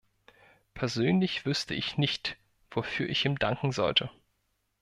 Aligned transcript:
Persönlich 0.73 1.45
wüßte 1.45 1.75
ich 1.75 1.99
nicht, 1.99 2.35
wofür 2.71 3.07
ich 3.07 3.23
ihm 3.23 3.37
danken 3.37 3.71
sollte. 3.71 4.09